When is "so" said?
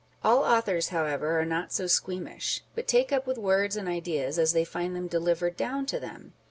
1.71-1.85